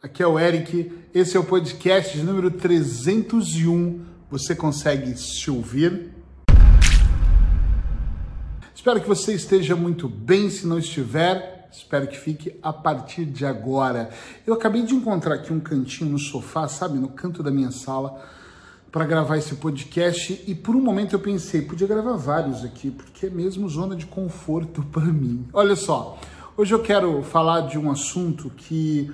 Aqui 0.00 0.22
é 0.22 0.26
o 0.28 0.38
Eric, 0.38 0.92
esse 1.12 1.36
é 1.36 1.40
o 1.40 1.44
podcast 1.44 2.16
número 2.18 2.52
301. 2.52 4.00
Você 4.30 4.54
consegue 4.54 5.18
se 5.18 5.50
ouvir? 5.50 6.12
Espero 8.72 9.00
que 9.00 9.08
você 9.08 9.34
esteja 9.34 9.74
muito 9.74 10.08
bem. 10.08 10.48
Se 10.50 10.68
não 10.68 10.78
estiver, 10.78 11.68
espero 11.72 12.06
que 12.06 12.16
fique 12.16 12.56
a 12.62 12.72
partir 12.72 13.24
de 13.24 13.44
agora. 13.44 14.10
Eu 14.46 14.54
acabei 14.54 14.84
de 14.84 14.94
encontrar 14.94 15.34
aqui 15.34 15.52
um 15.52 15.58
cantinho 15.58 16.12
no 16.12 16.18
sofá, 16.20 16.68
sabe, 16.68 16.96
no 16.96 17.08
canto 17.08 17.42
da 17.42 17.50
minha 17.50 17.72
sala, 17.72 18.24
para 18.92 19.04
gravar 19.04 19.36
esse 19.36 19.56
podcast 19.56 20.44
e 20.46 20.54
por 20.54 20.76
um 20.76 20.80
momento 20.80 21.14
eu 21.14 21.18
pensei, 21.18 21.62
podia 21.62 21.88
gravar 21.88 22.16
vários 22.16 22.64
aqui, 22.64 22.92
porque 22.92 23.26
é 23.26 23.30
mesmo 23.30 23.68
zona 23.68 23.96
de 23.96 24.06
conforto 24.06 24.80
para 24.92 25.06
mim. 25.06 25.48
Olha 25.52 25.74
só, 25.74 26.16
hoje 26.56 26.72
eu 26.72 26.78
quero 26.78 27.20
falar 27.24 27.62
de 27.62 27.76
um 27.76 27.90
assunto 27.90 28.48
que 28.48 29.12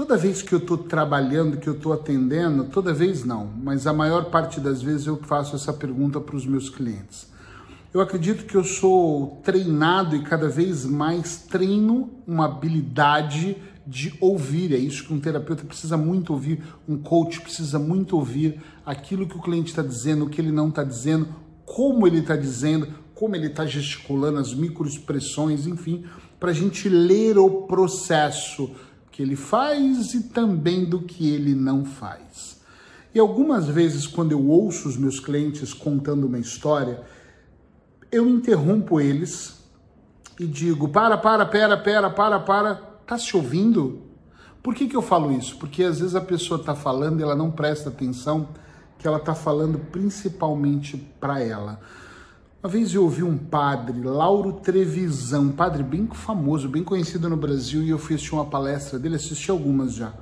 Toda 0.00 0.16
vez 0.16 0.40
que 0.40 0.54
eu 0.54 0.58
estou 0.60 0.78
trabalhando, 0.78 1.58
que 1.58 1.68
eu 1.68 1.74
estou 1.74 1.92
atendendo, 1.92 2.64
toda 2.64 2.90
vez 2.90 3.22
não, 3.22 3.50
mas 3.62 3.86
a 3.86 3.92
maior 3.92 4.30
parte 4.30 4.58
das 4.58 4.80
vezes 4.80 5.06
eu 5.06 5.18
faço 5.18 5.54
essa 5.54 5.74
pergunta 5.74 6.18
para 6.18 6.34
os 6.36 6.46
meus 6.46 6.70
clientes. 6.70 7.26
Eu 7.92 8.00
acredito 8.00 8.46
que 8.46 8.54
eu 8.54 8.64
sou 8.64 9.42
treinado 9.44 10.16
e 10.16 10.22
cada 10.22 10.48
vez 10.48 10.86
mais 10.86 11.42
treino 11.42 12.08
uma 12.26 12.46
habilidade 12.46 13.58
de 13.86 14.14
ouvir. 14.22 14.72
É 14.72 14.78
isso 14.78 15.04
que 15.04 15.12
um 15.12 15.20
terapeuta 15.20 15.66
precisa 15.66 15.98
muito 15.98 16.32
ouvir, 16.32 16.62
um 16.88 16.96
coach 16.96 17.38
precisa 17.42 17.78
muito 17.78 18.16
ouvir 18.16 18.58
aquilo 18.86 19.28
que 19.28 19.36
o 19.36 19.42
cliente 19.42 19.68
está 19.68 19.82
dizendo, 19.82 20.24
o 20.24 20.30
que 20.30 20.40
ele 20.40 20.50
não 20.50 20.70
está 20.70 20.82
dizendo, 20.82 21.28
como 21.66 22.06
ele 22.06 22.20
está 22.20 22.36
dizendo, 22.36 22.88
como 23.14 23.36
ele 23.36 23.48
está 23.48 23.66
gesticulando, 23.66 24.38
as 24.38 24.54
microexpressões, 24.54 25.66
enfim, 25.66 26.06
para 26.40 26.52
a 26.52 26.54
gente 26.54 26.88
ler 26.88 27.36
o 27.36 27.66
processo 27.66 28.70
que 29.20 29.22
ele 29.22 29.36
faz 29.36 30.14
e 30.14 30.22
também 30.22 30.86
do 30.86 31.02
que 31.02 31.28
ele 31.28 31.54
não 31.54 31.84
faz. 31.84 32.58
E 33.14 33.20
algumas 33.20 33.66
vezes, 33.66 34.06
quando 34.06 34.32
eu 34.32 34.48
ouço 34.48 34.88
os 34.88 34.96
meus 34.96 35.20
clientes 35.20 35.74
contando 35.74 36.26
uma 36.26 36.38
história, 36.38 37.02
eu 38.10 38.26
interrompo 38.26 38.98
eles 38.98 39.62
e 40.38 40.46
digo: 40.46 40.88
para, 40.88 41.18
para, 41.18 41.44
pera, 41.44 41.76
pera, 41.76 42.08
para, 42.08 42.40
para, 42.40 42.74
tá 43.06 43.18
se 43.18 43.36
ouvindo? 43.36 44.00
Por 44.62 44.74
que, 44.74 44.88
que 44.88 44.96
eu 44.96 45.02
falo 45.02 45.30
isso? 45.32 45.58
Porque 45.58 45.82
às 45.82 46.00
vezes 46.00 46.14
a 46.14 46.20
pessoa 46.22 46.58
está 46.58 46.74
falando 46.74 47.20
e 47.20 47.22
ela 47.22 47.36
não 47.36 47.50
presta 47.50 47.90
atenção 47.90 48.48
que 48.98 49.06
ela 49.06 49.18
está 49.18 49.34
falando 49.34 49.78
principalmente 49.90 50.96
para 50.96 51.42
ela. 51.42 51.78
Uma 52.62 52.68
vez 52.68 52.92
eu 52.92 53.04
ouvi 53.04 53.22
um 53.22 53.38
padre, 53.38 54.02
Lauro 54.02 54.52
Trevisan, 54.52 55.40
um 55.40 55.52
padre 55.52 55.82
bem 55.82 56.06
famoso, 56.12 56.68
bem 56.68 56.84
conhecido 56.84 57.26
no 57.26 57.34
Brasil, 57.34 57.82
e 57.82 57.88
eu 57.88 57.98
fui 57.98 58.16
assistir 58.16 58.34
uma 58.34 58.44
palestra 58.44 58.98
dele, 58.98 59.16
assisti 59.16 59.50
algumas 59.50 59.94
já. 59.94 60.12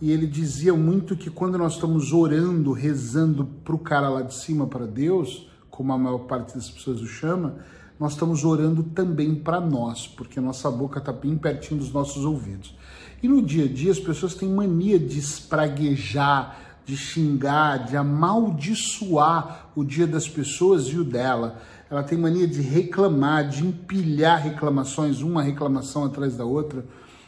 E 0.00 0.10
ele 0.10 0.26
dizia 0.26 0.72
muito 0.72 1.14
que 1.14 1.28
quando 1.28 1.58
nós 1.58 1.74
estamos 1.74 2.14
orando, 2.14 2.72
rezando 2.72 3.44
para 3.44 3.74
o 3.74 3.78
cara 3.78 4.08
lá 4.08 4.22
de 4.22 4.32
cima, 4.32 4.66
para 4.66 4.86
Deus, 4.86 5.50
como 5.68 5.92
a 5.92 5.98
maior 5.98 6.20
parte 6.20 6.54
das 6.54 6.70
pessoas 6.70 7.02
o 7.02 7.06
chama, 7.06 7.56
nós 8.00 8.12
estamos 8.12 8.42
orando 8.42 8.82
também 8.82 9.34
para 9.34 9.60
nós, 9.60 10.06
porque 10.06 10.40
nossa 10.40 10.70
boca 10.70 10.98
está 10.98 11.12
bem 11.12 11.36
pertinho 11.36 11.78
dos 11.78 11.92
nossos 11.92 12.24
ouvidos. 12.24 12.74
E 13.22 13.28
no 13.28 13.42
dia 13.42 13.66
a 13.66 13.68
dia 13.68 13.92
as 13.92 14.00
pessoas 14.00 14.34
têm 14.34 14.48
mania 14.48 14.98
de 14.98 15.18
espraguejar, 15.18 16.58
de 16.86 16.96
xingar, 16.96 17.84
de 17.84 17.96
amaldiçoar 17.96 19.66
o 19.74 19.84
dia 19.84 20.06
das 20.06 20.28
pessoas 20.28 20.84
e 20.84 20.96
o 20.96 21.04
dela. 21.04 21.60
Ela 21.90 22.04
tem 22.04 22.16
mania 22.16 22.46
de 22.46 22.60
reclamar, 22.62 23.48
de 23.48 23.66
empilhar 23.66 24.40
reclamações, 24.40 25.20
uma 25.20 25.42
reclamação 25.42 26.04
atrás 26.04 26.36
da 26.36 26.44
outra. 26.44 26.84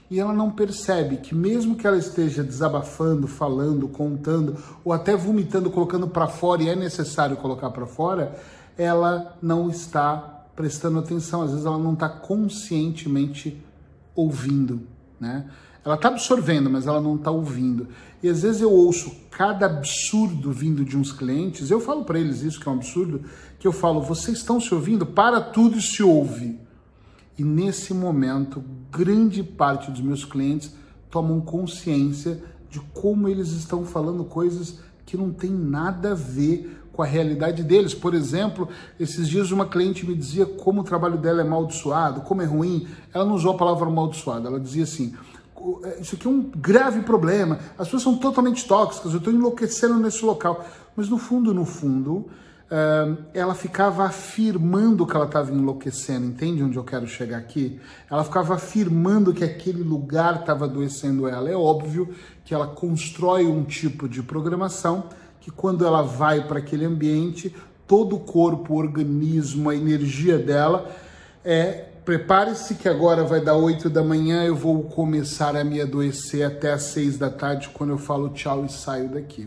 E 0.09 0.19
ela 0.21 0.33
não 0.33 0.51
percebe 0.51 1.17
que, 1.17 1.35
mesmo 1.35 1.75
que 1.75 1.87
ela 1.87 1.99
esteja 1.99 2.43
desabafando, 2.43 3.27
falando, 3.27 3.89
contando, 3.89 4.57
ou 4.85 4.93
até 4.93 5.17
vomitando, 5.17 5.71
colocando 5.71 6.07
para 6.07 6.29
fora, 6.29 6.63
e 6.63 6.69
é 6.69 6.77
necessário 6.77 7.37
colocar 7.37 7.71
para 7.71 7.85
fora, 7.85 8.39
ela 8.77 9.37
não 9.43 9.69
está 9.69 10.47
prestando 10.55 11.01
atenção. 11.01 11.43
Às 11.43 11.51
vezes 11.51 11.67
ela 11.67 11.79
não 11.79 11.95
está 11.95 12.09
conscientemente 12.09 13.61
ouvindo, 14.15 14.83
né? 15.21 15.47
Ela 15.89 15.97
está 15.97 16.09
absorvendo, 16.09 16.69
mas 16.69 16.87
ela 16.87 17.01
não 17.01 17.17
está 17.17 17.31
ouvindo. 17.31 17.89
E 18.23 18.29
às 18.29 18.43
vezes 18.43 18.61
eu 18.61 18.71
ouço 18.71 19.11
cada 19.31 19.65
absurdo 19.65 20.53
vindo 20.53 20.85
de 20.85 20.99
uns 20.99 21.11
clientes, 21.13 21.71
eu 21.71 21.81
falo 21.81 22.05
para 22.05 22.19
eles 22.19 22.43
isso 22.43 22.61
que 22.61 22.69
é 22.69 22.71
um 22.71 22.75
absurdo, 22.75 23.23
que 23.59 23.67
eu 23.67 23.73
falo, 23.73 24.03
vocês 24.03 24.37
estão 24.37 24.61
se 24.61 24.75
ouvindo? 24.75 25.07
Para 25.07 25.41
tudo 25.41 25.81
se 25.81 26.03
ouve. 26.03 26.61
E 27.39 27.43
nesse 27.43 27.95
momento, 27.95 28.63
grande 28.93 29.43
parte 29.43 29.91
dos 29.91 30.03
meus 30.03 30.27
clientes 30.27 30.75
tomam 31.11 31.41
consciência 31.41 32.43
de 32.69 32.81
como 32.93 33.27
eles 33.27 33.49
estão 33.53 33.87
falando 33.87 34.27
coisas 34.27 34.81
que 35.07 35.17
não 35.17 35.33
tem 35.33 35.51
nada 35.51 36.13
a 36.13 36.15
ver 36.15 36.83
com 36.93 37.03
a 37.03 37.07
realidade 37.07 37.63
deles. 37.63 37.95
Por 37.95 38.13
exemplo, 38.13 38.69
esses 39.01 39.27
dias 39.27 39.53
uma 39.53 39.65
cliente 39.65 40.07
me 40.07 40.15
dizia 40.15 40.45
como 40.45 40.83
o 40.83 40.85
trabalho 40.85 41.17
dela 41.17 41.41
é 41.41 41.47
amaldiçoado, 41.47 42.21
como 42.21 42.43
é 42.43 42.45
ruim. 42.45 42.87
Ela 43.15 43.25
não 43.25 43.37
usou 43.37 43.53
a 43.53 43.57
palavra 43.57 43.87
amaldiçoado, 43.87 44.47
ela 44.47 44.61
dizia 44.61 44.85
assim: 44.85 45.15
isso 46.01 46.15
aqui 46.15 46.27
é 46.27 46.31
um 46.31 46.43
grave 46.43 47.03
problema, 47.03 47.59
as 47.79 47.87
pessoas 47.87 48.03
são 48.03 48.17
totalmente 48.17 48.67
tóxicas, 48.67 49.13
eu 49.13 49.19
estou 49.19 49.33
enlouquecendo 49.33 49.99
nesse 49.99 50.25
local. 50.25 50.65
Mas 50.97 51.09
no 51.09 51.19
fundo, 51.19 51.55
no 51.55 51.65
fundo, 51.65 52.27
ela 53.33 53.55
ficava 53.55 54.05
afirmando 54.05 55.07
que 55.07 55.17
ela 55.17 55.25
estava 55.25 55.53
enlouquecendo, 55.53 56.27
entende 56.27 56.63
onde 56.63 56.77
eu 56.77 56.85
quero 56.85 57.07
chegar 57.07 57.39
aqui? 57.39 57.81
Ela 58.11 58.25
ficava 58.25 58.55
afirmando 58.55 59.33
que 59.33 59.45
aquele 59.45 59.83
lugar 59.83 60.41
estava 60.41 60.67
adoecendo 60.67 61.27
ela. 61.27 61.49
É 61.49 61.57
óbvio 61.57 62.09
que 62.45 62.53
ela 62.53 62.67
constrói 62.67 63.47
um 63.47 63.65
tipo 63.65 64.09
de 64.09 64.23
programação 64.23 65.05
que 65.41 65.51
quando 65.51 65.87
ela 65.87 66.03
vai 66.03 66.47
para 66.47 66.59
aquele 66.59 66.85
ambiente, 66.85 67.55
todo 67.87 68.17
o 68.17 68.21
corpo, 68.21 68.75
o 68.75 68.77
organismo, 68.77 69.71
a 69.71 69.75
energia 69.75 70.37
dela 70.37 70.91
é 71.43 71.88
Prepare-se 72.09 72.77
que 72.77 72.89
agora 72.89 73.23
vai 73.23 73.39
dar 73.39 73.55
8 73.55 73.91
da 73.91 74.03
manhã, 74.03 74.43
eu 74.43 74.57
vou 74.57 74.83
começar 74.85 75.55
a 75.55 75.63
me 75.63 75.79
adoecer 75.79 76.43
até 76.43 76.73
às 76.73 76.85
6 76.85 77.19
da 77.19 77.29
tarde, 77.29 77.69
quando 77.69 77.91
eu 77.91 77.99
falo 77.99 78.31
tchau 78.31 78.65
e 78.65 78.73
saio 78.73 79.11
daqui. 79.11 79.47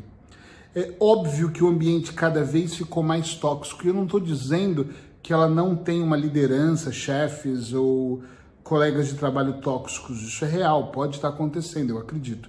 É 0.75 0.93
óbvio 0.99 1.49
que 1.49 1.63
o 1.63 1.67
ambiente 1.67 2.13
cada 2.13 2.43
vez 2.43 2.75
ficou 2.75 3.01
mais 3.01 3.33
tóxico, 3.33 3.83
e 3.83 3.87
eu 3.87 3.95
não 3.95 4.03
estou 4.03 4.19
dizendo 4.19 4.89
que 5.23 5.33
ela 5.33 5.49
não 5.49 5.75
tem 5.75 6.03
uma 6.03 6.15
liderança, 6.15 6.91
chefes 6.91 7.73
ou 7.73 8.21
colegas 8.63 9.07
de 9.07 9.15
trabalho 9.15 9.53
tóxicos. 9.53 10.21
Isso 10.21 10.45
é 10.45 10.47
real, 10.47 10.91
pode 10.91 11.15
estar 11.15 11.29
acontecendo, 11.29 11.89
eu 11.89 11.97
acredito. 11.97 12.47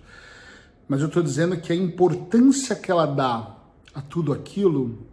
Mas 0.86 1.00
eu 1.00 1.06
estou 1.06 1.22
dizendo 1.22 1.56
que 1.56 1.72
a 1.72 1.74
importância 1.74 2.76
que 2.76 2.90
ela 2.90 3.06
dá 3.06 3.56
a 3.94 4.02
tudo 4.02 4.30
aquilo 4.30 5.06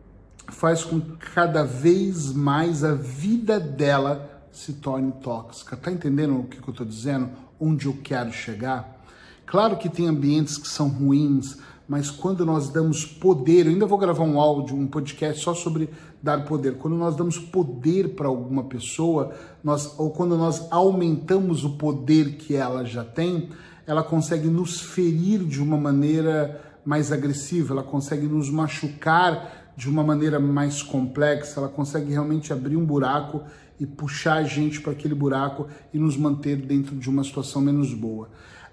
faz 0.50 0.84
com 0.84 1.00
que 1.00 1.16
cada 1.34 1.64
vez 1.64 2.34
mais 2.34 2.84
a 2.84 2.96
vida 2.96 3.62
dela 3.62 4.39
se 4.52 4.74
torne 4.74 5.12
tóxica. 5.22 5.78
Tá 5.78 5.92
entendendo 5.92 6.40
o 6.40 6.44
que, 6.44 6.58
eu 6.58 6.72
estou 6.72 6.86
dizendo? 6.86 7.30
Onde 7.60 7.86
eu 7.86 7.98
quero 8.04 8.32
chegar? 8.32 9.04
Claro 9.46 9.78
que 9.78 9.90
tem 9.90 10.08
ambientes 10.08 10.58
que 10.58 10.68
são 10.68 10.88
ruins, 10.88 11.58
mas 11.88 12.12
quando 12.12 12.46
nós 12.46 12.70
damos 12.70 13.04
poder, 13.06 13.66
eu 13.66 13.72
ainda 13.72 13.86
vou 13.86 13.98
gravar 13.98 14.24
um 14.24 14.40
áudio, 14.40 14.76
um 14.76 14.86
podcast 14.86 15.44
só 15.44 15.56
sobre 15.56 15.90
dar 16.22 16.46
poder. 16.46 16.78
Quando 16.78 16.96
nós 16.96 17.16
damos 17.16 17.40
poder 17.40 18.10
para 18.10 18.28
alguma 18.28 18.66
pessoa, 18.66 19.34
nós, 19.64 19.98
ou 19.98 20.12
quando 20.12 20.38
nós 20.38 20.68
aumentamos 20.72 21.64
o 21.64 21.72
poder 21.72 22.36
que 22.36 22.56
ela 22.56 22.86
já 22.86 23.04
tem, 23.04 23.50
ela 23.88 24.04
consegue 24.04 24.48
nos 24.48 24.80
ferir 24.80 25.44
de 25.44 25.62
uma 25.62 25.78
maneira 25.78 26.62
mais 26.86 27.12
agressiva, 27.12 27.74
ela 27.74 27.84
consegue 27.84 28.28
nos 28.28 28.50
machucar 28.50 29.74
de 29.76 29.90
uma 29.90 30.04
maneira 30.04 30.40
mais 30.40 30.84
complexa, 30.84 31.60
ela 31.60 31.70
consegue 31.70 32.12
realmente 32.12 32.52
abrir 32.52 32.76
um 32.76 32.86
buraco 32.86 33.42
e 33.80 33.86
puxar 33.86 34.38
a 34.38 34.44
gente 34.44 34.82
para 34.82 34.92
aquele 34.92 35.16
buraco 35.16 35.68
e 35.94 35.98
nos 35.98 36.18
manter 36.18 36.58
dentro 36.58 36.96
de 36.96 37.10
uma 37.10 37.24
situação 37.24 37.62
menos 37.62 37.94
boa. 37.94 38.30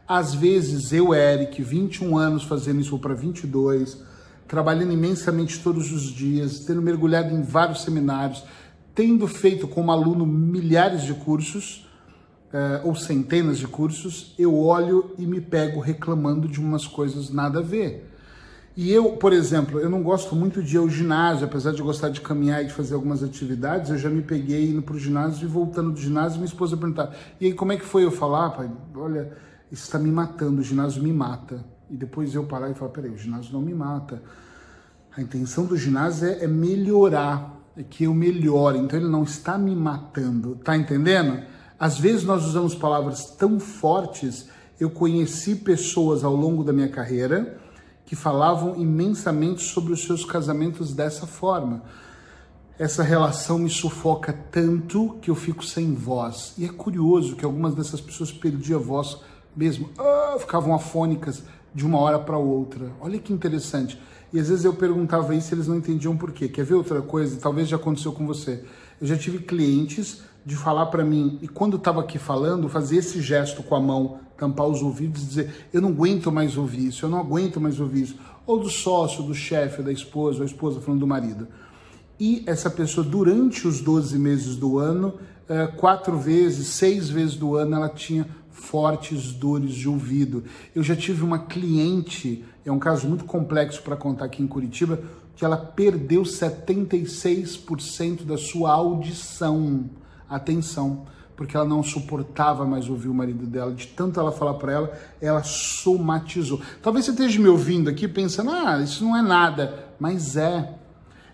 Às 0.06 0.34
vezes, 0.34 0.92
eu, 0.92 1.14
Eric, 1.14 1.62
21 1.62 2.16
anos 2.16 2.44
fazendo 2.44 2.80
isso 2.80 2.98
para 2.98 3.14
22, 3.14 4.02
trabalhando 4.46 4.92
imensamente 4.92 5.60
todos 5.60 5.92
os 5.92 6.04
dias, 6.04 6.60
tendo 6.60 6.80
mergulhado 6.80 7.34
em 7.34 7.42
vários 7.42 7.82
seminários, 7.82 8.44
tendo 8.94 9.26
feito 9.26 9.66
como 9.66 9.90
aluno 9.90 10.24
milhares 10.24 11.02
de 11.02 11.14
cursos, 11.14 11.86
uh, 12.52 12.86
ou 12.86 12.94
centenas 12.94 13.58
de 13.58 13.66
cursos, 13.66 14.34
eu 14.38 14.56
olho 14.56 15.12
e 15.18 15.26
me 15.26 15.40
pego 15.40 15.80
reclamando 15.80 16.48
de 16.48 16.60
umas 16.60 16.86
coisas 16.86 17.30
nada 17.30 17.58
a 17.58 17.62
ver. 17.62 18.15
E 18.76 18.92
eu, 18.92 19.12
por 19.12 19.32
exemplo, 19.32 19.80
eu 19.80 19.88
não 19.88 20.02
gosto 20.02 20.36
muito 20.36 20.62
de 20.62 20.76
ir 20.76 20.78
ao 20.78 20.88
ginásio, 20.88 21.46
apesar 21.46 21.72
de 21.72 21.80
gostar 21.80 22.10
de 22.10 22.20
caminhar 22.20 22.62
e 22.62 22.66
de 22.66 22.74
fazer 22.74 22.94
algumas 22.94 23.22
atividades, 23.22 23.90
eu 23.90 23.96
já 23.96 24.10
me 24.10 24.20
peguei 24.20 24.68
indo 24.68 24.82
para 24.82 24.94
o 24.94 24.98
ginásio 24.98 25.46
e 25.46 25.50
voltando 25.50 25.92
do 25.92 25.98
ginásio, 25.98 26.36
minha 26.36 26.46
esposa 26.46 26.76
perguntar, 26.76 27.16
e 27.40 27.46
aí 27.46 27.54
como 27.54 27.72
é 27.72 27.78
que 27.78 27.86
foi 27.86 28.04
eu 28.04 28.10
falar, 28.10 28.50
pai? 28.50 28.70
Olha, 28.94 29.32
isso 29.72 29.84
está 29.84 29.98
me 29.98 30.10
matando, 30.10 30.60
o 30.60 30.62
ginásio 30.62 31.02
me 31.02 31.10
mata. 31.10 31.64
E 31.90 31.96
depois 31.96 32.34
eu 32.34 32.44
parar 32.44 32.70
e 32.70 32.74
falar, 32.74 32.90
peraí, 32.90 33.10
o 33.10 33.16
ginásio 33.16 33.50
não 33.54 33.62
me 33.62 33.72
mata. 33.72 34.22
A 35.16 35.22
intenção 35.22 35.64
do 35.64 35.76
ginásio 35.76 36.28
é, 36.28 36.44
é 36.44 36.46
melhorar, 36.46 37.58
é 37.78 37.82
que 37.82 38.04
eu 38.04 38.12
melhore, 38.12 38.78
então 38.78 38.98
ele 38.98 39.08
não 39.08 39.22
está 39.22 39.56
me 39.56 39.74
matando, 39.74 40.56
tá 40.62 40.76
entendendo? 40.76 41.42
Às 41.78 41.98
vezes 41.98 42.24
nós 42.24 42.44
usamos 42.44 42.74
palavras 42.74 43.24
tão 43.36 43.58
fortes 43.58 44.48
Eu 44.78 44.90
conheci 44.90 45.54
pessoas 45.54 46.22
ao 46.22 46.36
longo 46.36 46.62
da 46.62 46.70
minha 46.70 46.88
carreira 46.88 47.58
que 48.06 48.14
falavam 48.16 48.76
imensamente 48.76 49.62
sobre 49.62 49.92
os 49.92 50.04
seus 50.04 50.24
casamentos 50.24 50.94
dessa 50.94 51.26
forma. 51.26 51.82
Essa 52.78 53.02
relação 53.02 53.58
me 53.58 53.68
sufoca 53.68 54.32
tanto 54.32 55.18
que 55.20 55.30
eu 55.30 55.34
fico 55.34 55.64
sem 55.64 55.92
voz. 55.92 56.54
E 56.56 56.64
é 56.64 56.68
curioso 56.68 57.34
que 57.34 57.44
algumas 57.44 57.74
dessas 57.74 58.00
pessoas 58.00 58.30
perdiam 58.30 58.78
a 58.78 58.82
voz 58.82 59.18
mesmo, 59.56 59.90
ah, 59.98 60.36
ficavam 60.38 60.74
afônicas 60.74 61.42
de 61.74 61.84
uma 61.84 61.98
hora 61.98 62.18
para 62.18 62.38
outra. 62.38 62.92
Olha 63.00 63.18
que 63.18 63.32
interessante. 63.32 64.00
E 64.32 64.38
às 64.38 64.48
vezes 64.48 64.64
eu 64.64 64.74
perguntava 64.74 65.34
isso 65.34 65.52
e 65.52 65.54
eles 65.54 65.66
não 65.66 65.76
entendiam 65.76 66.16
por 66.16 66.30
quê. 66.30 66.48
Quer 66.48 66.64
ver 66.64 66.74
outra 66.74 67.02
coisa? 67.02 67.38
Talvez 67.40 67.68
já 67.68 67.76
aconteceu 67.76 68.12
com 68.12 68.26
você. 68.26 68.62
Eu 69.00 69.06
já 69.06 69.16
tive 69.16 69.38
clientes 69.38 70.22
de 70.46 70.54
falar 70.54 70.86
para 70.86 71.04
mim, 71.04 71.40
e 71.42 71.48
quando 71.48 71.76
estava 71.76 72.00
aqui 72.00 72.20
falando, 72.20 72.68
fazer 72.68 72.98
esse 72.98 73.20
gesto 73.20 73.64
com 73.64 73.74
a 73.74 73.80
mão, 73.80 74.20
tampar 74.38 74.68
os 74.68 74.80
ouvidos 74.80 75.24
e 75.24 75.26
dizer: 75.26 75.68
Eu 75.72 75.80
não 75.80 75.88
aguento 75.88 76.30
mais 76.30 76.56
ouvir 76.56 76.86
isso, 76.86 77.04
eu 77.04 77.10
não 77.10 77.18
aguento 77.18 77.60
mais 77.60 77.80
ouvir 77.80 78.02
isso. 78.02 78.16
Ou 78.46 78.60
do 78.60 78.70
sócio, 78.70 79.24
do 79.24 79.34
chefe, 79.34 79.82
da 79.82 79.90
esposa, 79.90 80.38
ou 80.38 80.42
a 80.44 80.46
esposa 80.46 80.80
falando 80.80 81.00
do 81.00 81.06
marido. 81.06 81.48
E 82.18 82.44
essa 82.46 82.70
pessoa, 82.70 83.04
durante 83.04 83.66
os 83.66 83.80
12 83.80 84.16
meses 84.20 84.54
do 84.54 84.78
ano, 84.78 85.14
eh, 85.48 85.66
quatro 85.66 86.16
vezes, 86.16 86.68
seis 86.68 87.10
vezes 87.10 87.34
do 87.34 87.56
ano, 87.56 87.74
ela 87.74 87.88
tinha 87.88 88.24
fortes 88.48 89.32
dores 89.32 89.74
de 89.74 89.88
ouvido. 89.88 90.44
Eu 90.76 90.82
já 90.84 90.94
tive 90.94 91.24
uma 91.24 91.40
cliente, 91.40 92.44
é 92.64 92.70
um 92.70 92.78
caso 92.78 93.08
muito 93.08 93.24
complexo 93.24 93.82
para 93.82 93.96
contar 93.96 94.26
aqui 94.26 94.44
em 94.44 94.46
Curitiba, 94.46 95.00
que 95.34 95.44
ela 95.44 95.56
perdeu 95.56 96.22
76% 96.22 98.24
da 98.24 98.38
sua 98.38 98.70
audição 98.70 99.90
atenção, 100.28 101.04
porque 101.36 101.56
ela 101.56 101.66
não 101.66 101.82
suportava 101.82 102.64
mais 102.64 102.88
ouvir 102.88 103.08
o 103.08 103.14
marido 103.14 103.46
dela, 103.46 103.72
de 103.72 103.86
tanto 103.88 104.18
ela 104.18 104.32
falar 104.32 104.54
para 104.54 104.72
ela, 104.72 104.92
ela 105.20 105.42
somatizou. 105.42 106.60
Talvez 106.82 107.04
você 107.04 107.10
esteja 107.10 107.40
me 107.40 107.48
ouvindo 107.48 107.90
aqui 107.90 108.08
pensando, 108.08 108.50
ah, 108.50 108.80
isso 108.80 109.04
não 109.04 109.16
é 109.16 109.22
nada, 109.22 109.86
mas 110.00 110.36
é. 110.36 110.74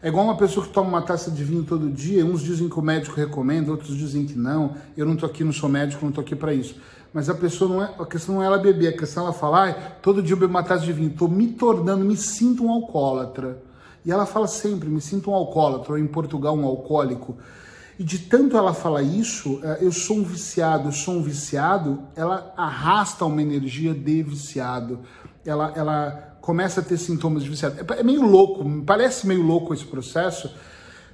É 0.02 0.08
igual 0.08 0.24
uma 0.24 0.36
pessoa 0.36 0.66
que 0.66 0.72
toma 0.72 0.88
uma 0.88 1.02
taça 1.02 1.30
de 1.30 1.44
vinho 1.44 1.62
todo 1.62 1.88
dia, 1.88 2.26
uns 2.26 2.42
dizem 2.42 2.68
que 2.68 2.76
o 2.76 2.82
médico 2.82 3.14
recomenda, 3.14 3.70
outros 3.70 3.96
dizem 3.96 4.26
que 4.26 4.36
não. 4.36 4.74
Eu 4.96 5.06
não 5.06 5.14
tô 5.14 5.24
aqui, 5.24 5.44
não 5.44 5.52
sou 5.52 5.68
médico, 5.68 6.04
não 6.04 6.10
tô 6.10 6.20
aqui 6.20 6.34
para 6.34 6.52
isso. 6.52 6.74
Mas 7.14 7.28
a 7.28 7.34
pessoa 7.34 7.70
não 7.70 7.82
é, 7.82 7.94
a 7.96 8.04
questão 8.04 8.34
não 8.34 8.42
é 8.42 8.46
ela 8.46 8.58
beber, 8.58 8.88
a 8.88 8.98
questão 8.98 9.22
é 9.22 9.26
ela 9.26 9.34
falar, 9.34 10.00
todo 10.02 10.20
dia 10.20 10.34
eu 10.34 10.38
bebo 10.40 10.50
uma 10.50 10.62
taça 10.64 10.84
de 10.84 10.92
vinho, 10.92 11.10
tô 11.10 11.28
me 11.28 11.46
tornando, 11.46 12.04
me 12.04 12.16
sinto 12.16 12.64
um 12.64 12.70
alcoólatra. 12.72 13.62
E 14.04 14.10
ela 14.10 14.26
fala 14.26 14.48
sempre, 14.48 14.88
me 14.88 15.00
sinto 15.00 15.30
um 15.30 15.34
alcoólatra, 15.34 15.92
ou 15.92 15.98
em 15.98 16.06
Portugal 16.08 16.56
um 16.56 16.66
alcoólico. 16.66 17.36
E 18.02 18.04
de 18.04 18.18
tanto 18.18 18.56
ela 18.56 18.74
falar 18.74 19.00
isso, 19.00 19.60
é, 19.62 19.78
eu 19.80 19.92
sou 19.92 20.16
um 20.16 20.24
viciado, 20.24 20.88
eu 20.88 20.92
sou 20.92 21.14
um 21.14 21.22
viciado, 21.22 22.02
ela 22.16 22.52
arrasta 22.56 23.24
uma 23.24 23.40
energia 23.40 23.94
de 23.94 24.24
viciado. 24.24 24.98
Ela, 25.46 25.72
ela 25.76 26.36
começa 26.40 26.80
a 26.80 26.82
ter 26.82 26.96
sintomas 26.96 27.44
de 27.44 27.50
viciado. 27.50 27.76
É, 27.78 28.00
é 28.00 28.02
meio 28.02 28.22
louco, 28.22 28.68
parece 28.84 29.24
meio 29.24 29.42
louco 29.42 29.72
esse 29.72 29.84
processo, 29.84 30.52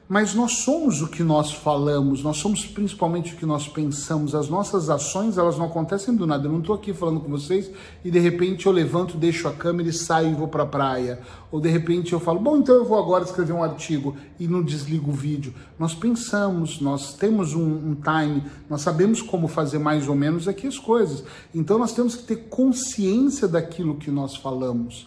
mas 0.08 0.34
nós 0.34 0.60
somos 0.60 1.02
o 1.02 1.06
que 1.06 1.22
nós 1.22 1.52
falamos, 1.52 2.22
nós 2.22 2.38
somos 2.38 2.64
principalmente 2.64 3.34
o 3.34 3.36
que 3.36 3.44
nós 3.44 3.68
pensamos. 3.68 4.34
As 4.34 4.48
nossas 4.48 4.88
ações, 4.88 5.36
elas 5.36 5.58
não 5.58 5.66
acontecem 5.66 6.16
do 6.16 6.26
nada. 6.26 6.46
Eu 6.46 6.52
não 6.52 6.60
estou 6.60 6.74
aqui 6.74 6.94
falando 6.94 7.20
com 7.20 7.28
vocês 7.28 7.70
e 8.02 8.10
de 8.10 8.18
repente 8.18 8.64
eu 8.64 8.72
levanto, 8.72 9.18
deixo 9.18 9.46
a 9.46 9.52
câmera 9.52 9.90
e 9.90 9.92
saio 9.92 10.30
e 10.30 10.34
vou 10.34 10.48
para 10.48 10.62
a 10.62 10.66
praia. 10.66 11.20
Ou 11.52 11.60
de 11.60 11.68
repente 11.68 12.14
eu 12.14 12.20
falo, 12.20 12.40
bom, 12.40 12.56
então 12.56 12.74
eu 12.74 12.86
vou 12.86 12.98
agora 12.98 13.22
escrever 13.22 13.52
um 13.52 13.62
artigo 13.62 14.16
e 14.40 14.48
não 14.48 14.62
desligo 14.62 15.10
o 15.10 15.14
vídeo. 15.14 15.52
Nós 15.78 15.94
pensamos, 15.94 16.80
nós 16.80 17.12
temos 17.12 17.52
um, 17.52 17.90
um 17.90 17.94
time, 17.94 18.44
nós 18.70 18.80
sabemos 18.80 19.20
como 19.20 19.46
fazer 19.46 19.78
mais 19.78 20.08
ou 20.08 20.14
menos 20.14 20.48
aqui 20.48 20.66
as 20.66 20.78
coisas. 20.78 21.22
Então 21.54 21.76
nós 21.76 21.92
temos 21.92 22.16
que 22.16 22.22
ter 22.22 22.48
consciência 22.48 23.46
daquilo 23.46 23.96
que 23.96 24.10
nós 24.10 24.34
falamos. 24.34 25.06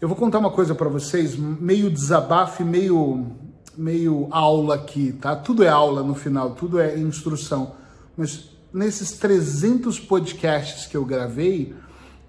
Eu 0.00 0.08
vou 0.08 0.16
contar 0.16 0.40
uma 0.40 0.50
coisa 0.50 0.74
para 0.74 0.88
vocês, 0.88 1.36
meio 1.36 1.88
desabafo 1.88 2.62
e 2.62 2.64
meio 2.64 3.47
meio 3.78 4.26
aula 4.32 4.74
aqui, 4.74 5.12
tá? 5.12 5.36
Tudo 5.36 5.62
é 5.62 5.68
aula 5.68 6.02
no 6.02 6.14
final, 6.14 6.50
tudo 6.50 6.80
é 6.80 6.98
instrução. 6.98 7.76
Mas 8.16 8.50
nesses 8.74 9.12
300 9.12 10.00
podcasts 10.00 10.84
que 10.86 10.96
eu 10.96 11.04
gravei, 11.04 11.74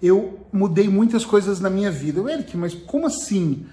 eu 0.00 0.38
mudei 0.52 0.88
muitas 0.88 1.24
coisas 1.24 1.58
na 1.58 1.68
minha 1.68 1.90
vida. 1.90 2.20
Eu, 2.20 2.28
Eric, 2.28 2.56
mas 2.56 2.72
como 2.72 3.06
assim? 3.06 3.66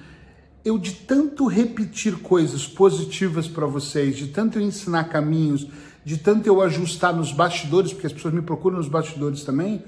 Eu 0.65 0.79
de 0.79 0.91
tanto 0.91 1.45
repetir 1.45 2.17
coisas 2.17 2.65
positivas 2.65 3.47
para 3.47 3.67
vocês, 3.67 4.17
de 4.17 4.27
tanto 4.27 4.57
eu 4.57 4.63
ensinar 4.63 5.05
caminhos, 5.05 5.67
de 6.03 6.17
tanto 6.17 6.47
eu 6.47 6.61
ajustar 6.61 7.15
nos 7.15 7.31
bastidores, 7.31 7.93
porque 7.93 8.07
as 8.07 8.13
pessoas 8.13 8.33
me 8.33 8.41
procuram 8.41 8.77
nos 8.77 8.89
bastidores 8.89 9.43
também, 9.43 9.83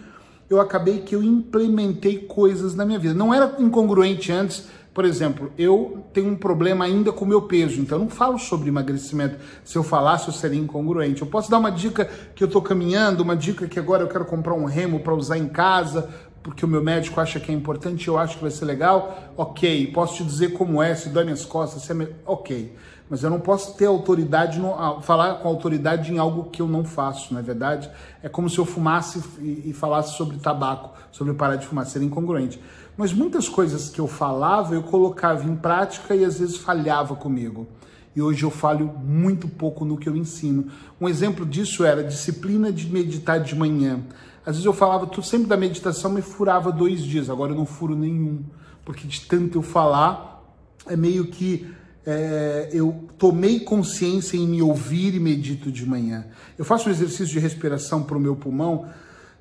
eu 0.48 0.62
acabei 0.62 1.00
que 1.00 1.16
eu 1.16 1.24
implementei 1.24 2.20
coisas 2.20 2.76
na 2.76 2.86
minha 2.86 3.00
vida. 3.00 3.14
Não 3.14 3.34
era 3.34 3.56
incongruente 3.60 4.32
antes, 4.32 4.68
por 5.00 5.06
exemplo, 5.06 5.50
eu 5.58 6.04
tenho 6.12 6.28
um 6.28 6.36
problema 6.36 6.84
ainda 6.84 7.10
com 7.14 7.24
o 7.24 7.28
meu 7.30 7.44
peso, 7.44 7.80
então 7.80 7.98
eu 7.98 8.04
não 8.04 8.10
falo 8.10 8.38
sobre 8.38 8.68
emagrecimento. 8.68 9.38
Se 9.64 9.78
eu 9.78 9.82
falasse, 9.82 10.28
eu 10.28 10.34
seria 10.34 10.60
incongruente. 10.60 11.22
Eu 11.22 11.28
posso 11.30 11.50
dar 11.50 11.58
uma 11.58 11.72
dica 11.72 12.04
que 12.36 12.44
eu 12.44 12.48
estou 12.48 12.62
caminhando, 12.62 13.24
uma 13.24 13.34
dica 13.34 13.66
que 13.66 13.80
agora 13.80 14.04
eu 14.04 14.10
quero 14.10 14.26
comprar 14.26 14.54
um 14.56 14.66
remo 14.66 15.00
para 15.00 15.16
usar 15.16 15.38
em 15.38 15.48
casa, 15.48 16.10
porque 16.44 16.66
o 16.66 16.68
meu 16.68 16.84
médico 16.84 17.22
acha 17.22 17.40
que 17.40 17.50
é 17.50 17.56
importante, 17.56 18.10
eu 18.10 18.18
acho 18.18 18.36
que 18.36 18.42
vai 18.42 18.52
ser 18.52 18.66
legal, 18.66 19.34
ok. 19.38 19.90
Posso 19.94 20.18
te 20.18 20.24
dizer 20.26 20.52
como 20.52 20.84
é, 20.84 20.94
se 20.94 21.08
dói 21.08 21.24
minhas 21.24 21.46
costas, 21.46 21.84
se 21.84 21.94
é 21.94 22.10
ok. 22.26 22.76
Mas 23.10 23.24
eu 23.24 23.30
não 23.30 23.40
posso 23.40 23.76
ter 23.76 23.86
autoridade, 23.86 24.60
no... 24.60 25.02
falar 25.02 25.36
com 25.36 25.48
autoridade 25.48 26.14
em 26.14 26.20
algo 26.20 26.50
que 26.52 26.62
eu 26.62 26.68
não 26.68 26.86
faço, 26.86 27.34
não 27.34 27.40
é 27.40 27.44
verdade? 27.44 27.90
É 28.22 28.30
como 28.30 28.50
se 28.50 28.60
eu 28.60 28.66
fumasse 28.66 29.22
e, 29.40 29.70
e 29.70 29.74
falasse 29.74 30.16
sobre 30.16 30.38
tabaco, 30.38 30.92
sobre 31.12 31.34
parar 31.34 31.56
de 31.56 31.66
fumar, 31.66 31.88
seria 31.88 32.08
incongruente. 32.08 32.62
Mas 32.96 33.12
muitas 33.12 33.50
coisas 33.50 33.90
que 33.90 34.00
eu 34.00 34.08
falava, 34.08 34.76
eu 34.76 34.84
colocava 34.84 35.44
em 35.44 35.56
prática 35.56 36.14
e 36.14 36.24
às 36.24 36.38
vezes 36.40 36.58
falhava 36.58 37.16
comigo. 37.16 37.68
E 38.16 38.22
hoje 38.22 38.44
eu 38.44 38.52
falho 38.52 38.94
muito 39.04 39.48
pouco 39.48 39.86
no 39.86 39.98
que 39.98 40.10
eu 40.10 40.16
ensino. 40.16 40.68
Um 41.00 41.08
exemplo 41.08 41.46
disso 41.46 41.84
era 41.84 42.04
disciplina 42.04 42.72
de 42.72 42.92
meditar 42.92 43.40
de 43.40 43.56
manhã. 43.56 44.02
Às 44.46 44.56
vezes 44.56 44.66
eu 44.66 44.74
falava 44.74 45.10
sempre 45.24 45.48
da 45.48 45.56
meditação, 45.58 46.12
me 46.12 46.22
furava 46.22 46.72
dois 46.72 47.02
dias. 47.02 47.30
Agora 47.30 47.54
eu 47.54 47.56
não 47.56 47.66
furo 47.66 47.96
nenhum, 47.96 48.44
porque 48.84 49.08
de 49.08 49.22
tanto 49.22 49.60
eu 49.60 49.62
falar, 49.62 50.44
é 50.86 50.96
meio 50.96 51.28
que 51.28 51.74
é, 52.12 52.70
eu 52.72 53.08
tomei 53.18 53.60
consciência 53.60 54.38
em 54.38 54.48
me 54.48 54.62
ouvir 54.62 55.14
e 55.16 55.20
medito 55.20 55.72
de 55.72 55.86
manhã. 55.86 56.26
Eu 56.58 56.66
faço 56.66 56.90
um 56.90 56.92
exercício 56.92 57.28
de 57.28 57.40
respiração 57.40 58.04
para 58.04 58.18
o 58.18 58.20
meu 58.20 58.36
pulmão 58.36 58.88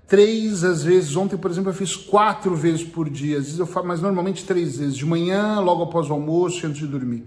três, 0.09 0.65
às 0.65 0.83
vezes, 0.83 1.15
ontem, 1.15 1.37
por 1.37 1.51
exemplo, 1.51 1.71
eu 1.71 1.75
fiz 1.75 1.95
quatro 1.95 2.57
vezes 2.57 2.83
por 2.83 3.11
dia, 3.11 3.37
às 3.37 3.45
vezes 3.45 3.59
eu 3.59 3.67
faço, 3.67 3.87
mas 3.87 4.01
normalmente 4.01 4.45
três 4.45 4.79
vezes, 4.79 4.97
de 4.97 5.05
manhã, 5.05 5.61
logo 5.61 5.83
após 5.83 6.09
o 6.09 6.15
almoço, 6.15 6.67
antes 6.67 6.81
de 6.81 6.87
dormir. 6.87 7.27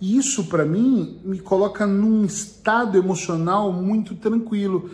E 0.00 0.16
isso, 0.16 0.44
para 0.44 0.64
mim, 0.64 1.20
me 1.24 1.40
coloca 1.40 1.86
num 1.86 2.24
estado 2.24 2.96
emocional 2.96 3.72
muito 3.72 4.14
tranquilo, 4.14 4.90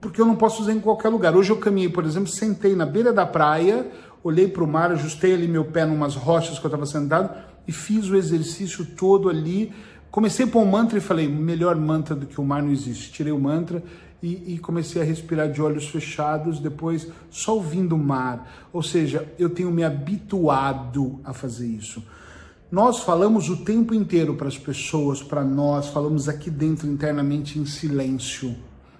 porque 0.00 0.20
eu 0.20 0.24
não 0.24 0.36
posso 0.36 0.62
usar 0.62 0.72
em 0.72 0.80
qualquer 0.80 1.08
lugar. 1.08 1.36
Hoje 1.36 1.50
eu 1.50 1.58
caminhei, 1.58 1.90
por 1.90 2.04
exemplo, 2.04 2.30
sentei 2.30 2.74
na 2.74 2.86
beira 2.86 3.12
da 3.12 3.26
praia, 3.26 3.90
olhei 4.22 4.48
para 4.48 4.64
o 4.64 4.66
mar, 4.66 4.92
ajustei 4.92 5.34
ali 5.34 5.48
meu 5.48 5.64
pé 5.64 5.84
numas 5.84 6.14
rochas 6.14 6.58
que 6.58 6.64
eu 6.64 6.68
estava 6.68 6.86
sentado 6.86 7.34
e 7.66 7.72
fiz 7.72 8.08
o 8.08 8.16
exercício 8.16 8.84
todo 8.84 9.28
ali. 9.28 9.72
Comecei 10.10 10.46
por 10.46 10.60
um 10.60 10.66
mantra 10.66 10.98
e 10.98 11.00
falei: 11.00 11.28
melhor 11.28 11.76
mantra 11.76 12.14
do 12.14 12.26
que 12.26 12.40
o 12.40 12.44
mar 12.44 12.62
não 12.62 12.70
existe. 12.70 13.12
Tirei 13.12 13.32
o 13.32 13.38
mantra 13.38 13.82
e, 14.22 14.54
e, 14.54 14.58
comecei 14.58 15.00
a 15.00 15.04
respirar 15.04 15.50
de 15.50 15.62
olhos 15.62 15.88
fechados, 15.88 16.58
depois 16.58 17.08
só 17.30 17.54
ouvindo 17.54 17.94
o 17.94 17.98
mar. 17.98 18.68
Ou 18.72 18.82
seja, 18.82 19.26
eu 19.38 19.48
tenho 19.48 19.70
me 19.70 19.82
habituado 19.82 21.20
a 21.24 21.32
fazer 21.32 21.66
isso. 21.66 22.02
Nós 22.70 23.00
falamos 23.00 23.48
o 23.48 23.64
tempo 23.64 23.94
inteiro 23.94 24.34
para 24.34 24.46
as 24.46 24.58
pessoas, 24.58 25.22
para 25.22 25.42
nós, 25.42 25.88
falamos 25.88 26.28
aqui 26.28 26.50
dentro 26.50 26.86
internamente 26.86 27.58
em 27.58 27.64
silêncio. 27.64 28.54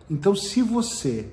Então, 0.08 0.34
se 0.34 0.60
você 0.60 1.28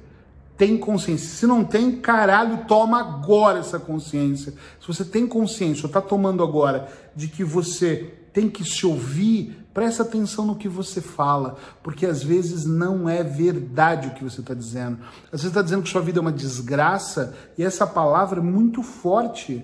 tem 0.57 0.77
consciência, 0.77 1.27
se 1.27 1.45
não 1.45 1.63
tem, 1.63 1.91
caralho, 1.91 2.65
toma 2.67 2.99
agora 2.99 3.59
essa 3.59 3.79
consciência. 3.79 4.53
Se 4.79 4.87
você 4.87 5.05
tem 5.05 5.27
consciência, 5.27 5.83
ou 5.83 5.87
está 5.87 6.01
tomando 6.01 6.43
agora, 6.43 6.87
de 7.15 7.27
que 7.27 7.43
você 7.43 8.13
tem 8.33 8.49
que 8.49 8.63
se 8.63 8.85
ouvir, 8.85 9.67
Presta 9.77 10.01
atenção 10.01 10.43
no 10.43 10.55
que 10.55 10.67
você 10.67 10.99
fala, 10.99 11.55
porque 11.83 12.07
às 12.07 12.23
vezes 12.23 12.65
não 12.65 13.07
é 13.07 13.23
verdade 13.23 14.07
o 14.07 14.11
que 14.15 14.23
você 14.23 14.41
está 14.41 14.55
dizendo. 14.55 14.97
Às 15.25 15.33
vezes 15.33 15.49
está 15.49 15.61
dizendo 15.61 15.83
que 15.83 15.89
sua 15.89 16.01
vida 16.01 16.17
é 16.17 16.21
uma 16.21 16.31
desgraça 16.31 17.35
e 17.55 17.63
essa 17.63 17.85
palavra 17.85 18.39
é 18.39 18.43
muito 18.43 18.81
forte. 18.81 19.63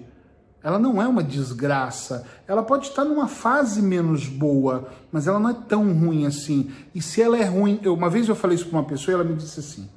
Ela 0.61 0.77
não 0.77 1.01
é 1.01 1.07
uma 1.07 1.23
desgraça. 1.23 2.27
Ela 2.47 2.61
pode 2.61 2.89
estar 2.89 3.03
numa 3.03 3.27
fase 3.27 3.81
menos 3.81 4.27
boa, 4.27 4.87
mas 5.11 5.25
ela 5.25 5.39
não 5.39 5.49
é 5.49 5.55
tão 5.67 5.91
ruim 5.91 6.27
assim. 6.27 6.69
E 6.93 7.01
se 7.01 7.19
ela 7.19 7.35
é 7.35 7.45
ruim, 7.45 7.79
eu, 7.81 7.95
uma 7.95 8.07
vez 8.07 8.29
eu 8.29 8.35
falei 8.35 8.53
isso 8.53 8.67
para 8.67 8.77
uma 8.77 8.87
pessoa 8.87 9.13
e 9.13 9.15
ela 9.19 9.27
me 9.27 9.33
disse 9.35 9.61
assim: 9.61 9.89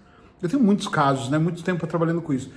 eu 0.42 0.48
tenho 0.48 0.62
muitos 0.62 0.88
casos, 0.88 1.28
né? 1.28 1.38
Muito 1.38 1.62
tempo 1.62 1.86
trabalhando 1.86 2.20
com 2.22 2.32
isso. 2.32 2.50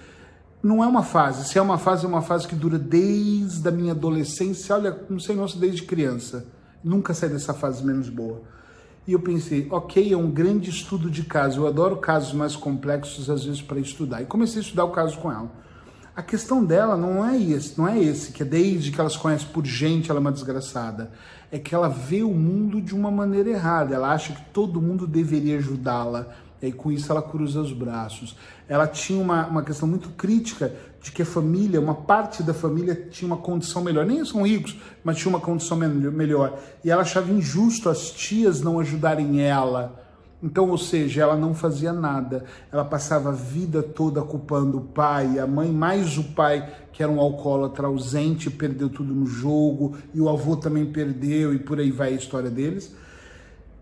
Não 0.61 0.83
é 0.83 0.87
uma 0.87 1.03
fase. 1.03 1.47
Se 1.47 1.57
é 1.57 1.61
uma 1.61 1.77
fase, 1.77 2.05
é 2.05 2.07
uma 2.07 2.21
fase 2.21 2.47
que 2.47 2.55
dura 2.55 2.77
desde 2.77 3.65
a 3.67 3.71
minha 3.71 3.93
adolescência. 3.93 4.75
Olha, 4.75 4.97
não 5.09 5.19
sei, 5.19 5.35
nossa, 5.35 5.57
desde 5.57 5.83
criança. 5.83 6.45
Nunca 6.83 7.13
sai 7.13 7.29
dessa 7.29 7.53
fase 7.53 7.83
menos 7.83 8.09
boa. 8.09 8.41
E 9.07 9.13
eu 9.13 9.19
pensei, 9.19 9.67
ok, 9.71 10.13
é 10.13 10.17
um 10.17 10.29
grande 10.29 10.69
estudo 10.69 11.09
de 11.09 11.23
caso. 11.23 11.61
Eu 11.61 11.67
adoro 11.67 11.97
casos 11.97 12.33
mais 12.33 12.55
complexos, 12.55 13.29
às 13.29 13.43
vezes, 13.43 13.61
para 13.61 13.79
estudar. 13.79 14.21
E 14.21 14.25
comecei 14.25 14.59
a 14.59 14.63
estudar 14.63 14.83
o 14.83 14.91
caso 14.91 15.17
com 15.17 15.31
ela. 15.31 15.49
A 16.15 16.21
questão 16.21 16.65
dela 16.65 16.97
não 16.97 17.25
é 17.25 17.41
esse, 17.41 17.77
não 17.77 17.87
é 17.87 17.97
esse, 17.97 18.33
que 18.33 18.43
é 18.43 18.45
desde 18.45 18.91
que 18.91 18.99
ela 18.99 19.09
se 19.09 19.17
conhece 19.17 19.45
por 19.45 19.65
gente, 19.65 20.11
ela 20.11 20.19
é 20.19 20.21
uma 20.21 20.33
desgraçada. 20.33 21.11
É 21.49 21.57
que 21.57 21.73
ela 21.73 21.87
vê 21.87 22.23
o 22.23 22.33
mundo 22.33 22.81
de 22.81 22.93
uma 22.93 23.09
maneira 23.09 23.49
errada. 23.49 23.95
Ela 23.95 24.11
acha 24.11 24.33
que 24.33 24.41
todo 24.51 24.81
mundo 24.81 25.07
deveria 25.07 25.57
ajudá-la. 25.57 26.27
E 26.61 26.67
aí, 26.67 26.71
com 26.71 26.91
isso 26.91 27.11
ela 27.11 27.21
cruza 27.21 27.61
os 27.61 27.71
braços. 27.71 28.35
Ela 28.67 28.87
tinha 28.87 29.21
uma, 29.21 29.47
uma 29.47 29.63
questão 29.63 29.87
muito 29.87 30.09
crítica 30.09 30.73
de 31.01 31.11
que 31.11 31.21
a 31.21 31.25
família, 31.25 31.79
uma 31.79 31.95
parte 31.95 32.43
da 32.43 32.53
família 32.53 33.07
tinha 33.09 33.27
uma 33.27 33.41
condição 33.41 33.81
melhor. 33.81 34.05
Nem 34.05 34.23
são 34.25 34.45
ricos, 34.45 34.77
mas 35.03 35.17
tinha 35.17 35.29
uma 35.29 35.39
condição 35.39 35.77
melhor. 35.77 36.59
E 36.83 36.91
ela 36.91 37.01
achava 37.01 37.31
injusto 37.31 37.89
as 37.89 38.11
tias 38.11 38.61
não 38.61 38.79
ajudarem 38.79 39.41
ela 39.41 40.07
então, 40.41 40.69
ou 40.69 40.77
seja, 40.77 41.21
ela 41.21 41.35
não 41.35 41.53
fazia 41.53 41.91
nada. 41.91 42.45
Ela 42.71 42.85
passava 42.85 43.29
a 43.29 43.33
vida 43.33 43.83
toda 43.83 44.21
culpando 44.21 44.77
o 44.77 44.81
pai, 44.81 45.37
a 45.37 45.45
mãe, 45.45 45.69
mais 45.69 46.17
o 46.17 46.23
pai, 46.23 46.73
que 46.93 47.03
era 47.03 47.11
um 47.11 47.19
alcoólatra 47.19 47.87
ausente, 47.87 48.49
perdeu 48.49 48.89
tudo 48.89 49.13
no 49.13 49.25
jogo, 49.25 49.97
e 50.13 50.21
o 50.21 50.29
avô 50.29 50.55
também 50.55 50.85
perdeu, 50.85 51.53
e 51.53 51.59
por 51.59 51.79
aí 51.79 51.91
vai 51.91 52.09
a 52.09 52.15
história 52.15 52.49
deles. 52.49 52.95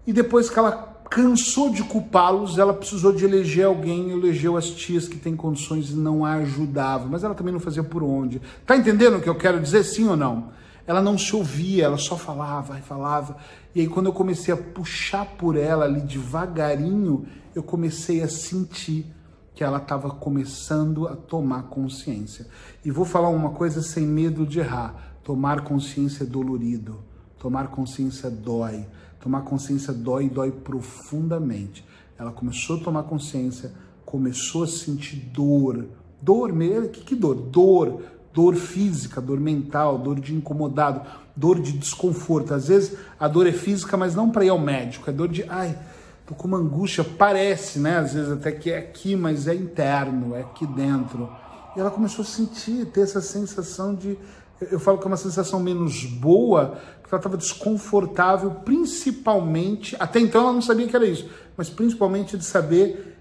E 0.05 0.11
depois 0.11 0.49
que 0.49 0.57
ela 0.57 0.71
cansou 1.09 1.69
de 1.69 1.83
culpá-los, 1.83 2.57
ela 2.57 2.73
precisou 2.73 3.11
de 3.11 3.25
eleger 3.25 3.65
alguém, 3.65 4.11
elegeu 4.11 4.57
as 4.57 4.69
tias 4.69 5.07
que 5.07 5.17
têm 5.17 5.35
condições 5.35 5.91
e 5.91 5.95
não 5.95 6.25
a 6.25 6.33
ajudavam. 6.35 7.07
Mas 7.09 7.23
ela 7.23 7.35
também 7.35 7.53
não 7.53 7.59
fazia 7.59 7.83
por 7.83 8.03
onde. 8.03 8.41
Tá 8.65 8.75
entendendo 8.75 9.17
o 9.17 9.21
que 9.21 9.29
eu 9.29 9.35
quero 9.35 9.59
dizer, 9.59 9.83
sim 9.83 10.07
ou 10.07 10.17
não? 10.17 10.57
ela 10.87 11.01
não 11.01 11.17
se 11.17 11.35
ouvia, 11.35 11.83
ela 11.83 11.97
só 11.97 12.17
falava 12.17 12.79
e 12.79 12.81
falava. 12.81 13.35
E 13.75 13.81
aí, 13.81 13.87
quando 13.87 14.05
eu 14.05 14.13
comecei 14.13 14.53
a 14.53 14.57
puxar 14.57 15.25
por 15.25 15.57
ela 15.57 15.83
ali 15.83 15.99
devagarinho, 15.99 17.27
eu 17.53 17.61
comecei 17.61 18.23
a 18.23 18.29
sentir 18.29 19.05
que 19.53 19.63
ela 19.63 19.79
estava 19.79 20.09
começando 20.09 21.05
a 21.05 21.15
tomar 21.15 21.63
consciência. 21.63 22.47
E 22.85 22.89
vou 22.89 23.03
falar 23.03 23.27
uma 23.27 23.49
coisa 23.49 23.81
sem 23.81 24.07
medo 24.07 24.45
de 24.45 24.59
errar: 24.59 25.17
tomar 25.25 25.61
consciência 25.61 26.23
é 26.23 26.25
dolorido, 26.25 27.03
tomar 27.37 27.67
consciência 27.67 28.29
dói, 28.29 28.87
tomar 29.19 29.41
consciência 29.41 29.93
dói 29.93 30.29
dói 30.29 30.51
profundamente. 30.51 31.85
Ela 32.17 32.31
começou 32.31 32.77
a 32.77 32.83
tomar 32.83 33.03
consciência, 33.03 33.71
começou 34.05 34.63
a 34.63 34.67
sentir 34.67 35.17
dor. 35.33 35.85
Dor 36.21 36.51
mesmo? 36.51 36.89
Que, 36.89 37.01
que 37.01 37.15
dor? 37.15 37.35
Dor 37.35 38.01
dor 38.37 38.55
física, 38.55 39.19
dor 39.19 39.39
mental, 39.39 39.97
dor 39.97 40.19
de 40.19 40.35
incomodado, 40.35 41.01
dor 41.35 41.59
de 41.59 41.71
desconforto. 41.71 42.53
Às 42.53 42.67
vezes 42.67 42.95
a 43.19 43.27
dor 43.27 43.47
é 43.47 43.51
física, 43.51 43.97
mas 43.97 44.13
não 44.13 44.29
para 44.29 44.45
ir 44.45 44.49
ao 44.49 44.59
médico, 44.59 45.09
é 45.09 45.13
dor 45.13 45.27
de, 45.27 45.43
ai, 45.49 45.75
tô 46.23 46.35
com 46.35 46.47
uma 46.47 46.57
angústia, 46.57 47.03
parece, 47.03 47.79
né? 47.79 47.97
Às 47.97 48.13
vezes 48.13 48.31
até 48.31 48.51
que 48.51 48.69
é 48.69 48.77
aqui, 48.77 49.15
mas 49.15 49.47
é 49.47 49.55
interno, 49.55 50.35
é 50.35 50.41
aqui 50.41 50.67
dentro. 50.67 51.27
E 51.75 51.79
ela 51.79 51.89
começou 51.89 52.21
a 52.21 52.27
sentir, 52.27 52.85
ter 52.85 53.01
essa 53.01 53.21
sensação 53.21 53.95
de, 53.95 54.15
eu 54.59 54.79
falo 54.79 54.97
que 54.97 55.05
é 55.05 55.07
uma 55.07 55.17
sensação 55.17 55.59
menos 55.59 56.05
boa, 56.05 56.77
porque 57.01 57.13
ela 57.13 57.19
estava 57.19 57.37
desconfortável, 57.37 58.51
principalmente, 58.65 59.95
até 59.99 60.19
então 60.19 60.41
ela 60.41 60.53
não 60.53 60.61
sabia 60.61 60.87
que 60.87 60.95
era 60.95 61.05
isso, 61.05 61.29
mas 61.55 61.69
principalmente 61.69 62.37
de 62.37 62.43
saber 62.43 63.17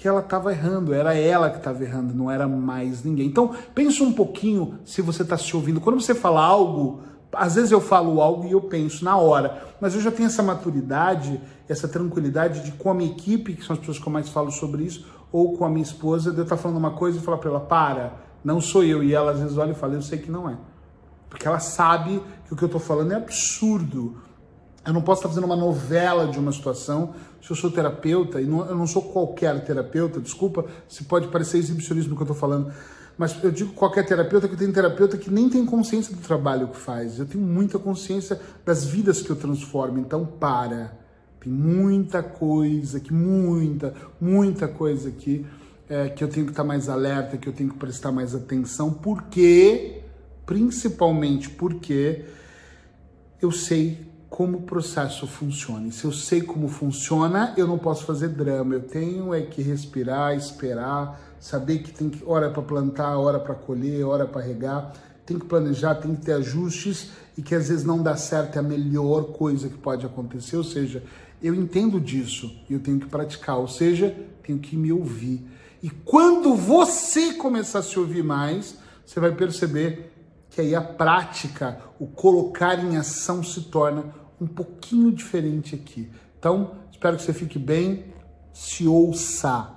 que 0.00 0.08
ela 0.08 0.20
estava 0.20 0.50
errando, 0.50 0.94
era 0.94 1.14
ela 1.14 1.50
que 1.50 1.58
estava 1.58 1.84
errando, 1.84 2.14
não 2.14 2.30
era 2.30 2.48
mais 2.48 3.04
ninguém. 3.04 3.26
Então, 3.26 3.54
pensa 3.74 4.02
um 4.02 4.12
pouquinho 4.12 4.78
se 4.82 5.02
você 5.02 5.20
está 5.20 5.36
se 5.36 5.54
ouvindo. 5.54 5.78
Quando 5.78 6.00
você 6.00 6.14
fala 6.14 6.42
algo, 6.42 7.02
às 7.30 7.56
vezes 7.56 7.70
eu 7.70 7.82
falo 7.82 8.22
algo 8.22 8.46
e 8.46 8.52
eu 8.52 8.62
penso 8.62 9.04
na 9.04 9.18
hora, 9.18 9.62
mas 9.78 9.94
eu 9.94 10.00
já 10.00 10.10
tenho 10.10 10.28
essa 10.28 10.42
maturidade, 10.42 11.38
essa 11.68 11.86
tranquilidade 11.86 12.64
de 12.64 12.72
com 12.72 12.90
a 12.90 12.94
minha 12.94 13.10
equipe, 13.10 13.52
que 13.52 13.62
são 13.62 13.74
as 13.74 13.80
pessoas 13.80 13.98
que 13.98 14.06
eu 14.06 14.12
mais 14.12 14.30
falo 14.30 14.50
sobre 14.50 14.84
isso, 14.84 15.06
ou 15.30 15.56
com 15.58 15.66
a 15.66 15.68
minha 15.68 15.82
esposa, 15.82 16.32
de 16.32 16.38
eu 16.38 16.44
estar 16.44 16.56
tá 16.56 16.62
falando 16.62 16.78
uma 16.78 16.92
coisa 16.92 17.18
e 17.18 17.20
falar 17.20 17.36
para 17.36 17.50
ela, 17.50 17.60
para, 17.60 18.12
não 18.42 18.58
sou 18.58 18.82
eu. 18.82 19.04
E 19.04 19.12
ela 19.12 19.32
às 19.32 19.40
vezes 19.40 19.58
olha 19.58 19.72
e 19.72 19.74
fala, 19.74 19.94
eu 19.94 20.02
sei 20.02 20.18
que 20.18 20.30
não 20.30 20.48
é. 20.48 20.56
Porque 21.30 21.46
ela 21.48 21.60
sabe 21.60 22.22
que 22.46 22.52
o 22.52 22.56
que 22.56 22.62
eu 22.62 22.66
estou 22.66 22.80
falando 22.80 23.12
é 23.12 23.14
absurdo. 23.14 24.18
Eu 24.84 24.92
não 24.92 25.00
posso 25.00 25.20
estar 25.20 25.28
fazendo 25.28 25.44
uma 25.44 25.56
novela 25.56 26.26
de 26.26 26.38
uma 26.38 26.52
situação. 26.52 27.14
Se 27.40 27.50
eu 27.50 27.56
sou 27.56 27.70
terapeuta, 27.70 28.40
e 28.40 28.44
não, 28.44 28.66
eu 28.66 28.76
não 28.76 28.86
sou 28.86 29.02
qualquer 29.02 29.64
terapeuta, 29.64 30.20
desculpa 30.20 30.66
se 30.88 31.04
pode 31.04 31.28
parecer 31.28 31.58
exibicionismo 31.58 32.14
que 32.14 32.20
eu 32.20 32.24
estou 32.24 32.36
falando, 32.36 32.72
mas 33.16 33.42
eu 33.42 33.50
digo 33.50 33.72
qualquer 33.72 34.04
terapeuta 34.04 34.48
que 34.48 34.56
tem 34.56 34.70
terapeuta 34.72 35.16
que 35.16 35.30
nem 35.30 35.48
tem 35.48 35.64
consciência 35.64 36.14
do 36.14 36.20
trabalho 36.20 36.68
que 36.68 36.76
faz. 36.76 37.18
Eu 37.18 37.26
tenho 37.26 37.44
muita 37.44 37.78
consciência 37.78 38.40
das 38.64 38.84
vidas 38.84 39.22
que 39.22 39.30
eu 39.30 39.36
transformo, 39.36 39.98
então 39.98 40.26
para. 40.26 40.98
Tem 41.40 41.52
muita 41.52 42.22
coisa 42.22 42.98
aqui, 42.98 43.12
muita, 43.12 43.94
muita 44.20 44.68
coisa 44.68 45.08
aqui 45.08 45.46
é, 45.90 46.08
que 46.08 46.22
eu 46.22 46.28
tenho 46.28 46.46
que 46.46 46.52
estar 46.52 46.62
mais 46.62 46.88
alerta, 46.88 47.36
que 47.36 47.48
eu 47.48 47.52
tenho 47.52 47.70
que 47.70 47.76
prestar 47.76 48.12
mais 48.12 48.34
atenção, 48.34 48.92
porque, 48.92 49.99
principalmente 50.50 51.48
porque 51.48 52.24
eu 53.40 53.52
sei 53.52 54.04
como 54.28 54.58
o 54.58 54.62
processo 54.62 55.24
funciona. 55.24 55.86
E 55.86 55.92
se 55.92 56.04
eu 56.04 56.10
sei 56.10 56.40
como 56.40 56.66
funciona, 56.66 57.54
eu 57.56 57.68
não 57.68 57.78
posso 57.78 58.04
fazer 58.04 58.30
drama. 58.30 58.74
Eu 58.74 58.80
tenho 58.80 59.32
é 59.32 59.42
que 59.42 59.62
respirar, 59.62 60.34
esperar, 60.34 61.20
saber 61.38 61.84
que 61.84 61.92
tem 61.92 62.10
que 62.10 62.24
hora 62.26 62.50
para 62.50 62.62
plantar, 62.62 63.16
hora 63.16 63.38
para 63.38 63.54
colher, 63.54 64.04
hora 64.04 64.26
para 64.26 64.42
regar. 64.42 64.92
Tem 65.24 65.38
que 65.38 65.46
planejar, 65.46 65.94
tem 65.94 66.16
que 66.16 66.22
ter 66.22 66.32
ajustes 66.32 67.10
e 67.38 67.42
que 67.42 67.54
às 67.54 67.68
vezes 67.68 67.84
não 67.84 68.02
dá 68.02 68.16
certo 68.16 68.56
é 68.56 68.58
a 68.58 68.62
melhor 68.62 69.26
coisa 69.26 69.68
que 69.68 69.78
pode 69.78 70.04
acontecer. 70.04 70.56
Ou 70.56 70.64
seja, 70.64 71.00
eu 71.40 71.54
entendo 71.54 72.00
disso 72.00 72.52
e 72.68 72.74
eu 72.74 72.80
tenho 72.80 72.98
que 72.98 73.06
praticar. 73.06 73.56
Ou 73.56 73.68
seja, 73.68 74.12
tenho 74.42 74.58
que 74.58 74.76
me 74.76 74.90
ouvir. 74.90 75.46
E 75.80 75.88
quando 75.88 76.56
você 76.56 77.34
começar 77.34 77.78
a 77.78 77.82
se 77.84 77.96
ouvir 78.00 78.24
mais, 78.24 78.74
você 79.06 79.20
vai 79.20 79.30
perceber 79.30 80.10
que 80.50 80.60
aí 80.60 80.74
a 80.74 80.82
prática, 80.82 81.80
o 81.98 82.06
colocar 82.06 82.78
em 82.84 82.96
ação 82.96 83.42
se 83.42 83.62
torna 83.62 84.04
um 84.40 84.46
pouquinho 84.46 85.12
diferente 85.12 85.74
aqui. 85.74 86.10
Então, 86.38 86.72
espero 86.90 87.16
que 87.16 87.22
você 87.22 87.32
fique 87.32 87.58
bem. 87.58 88.12
Se 88.52 88.86
ouça, 88.86 89.72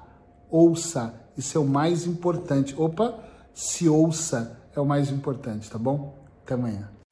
ouça, 0.50 1.14
isso 1.38 1.58
é 1.58 1.62
o 1.62 1.66
mais 1.66 2.08
importante. 2.08 2.74
Opa, 2.78 3.20
se 3.54 3.88
ouça 3.88 4.60
é 4.76 4.80
o 4.80 4.86
mais 4.86 5.12
importante, 5.12 5.70
tá 5.70 5.78
bom? 5.78 6.18
Até 6.44 6.56
amanhã. 6.56 7.03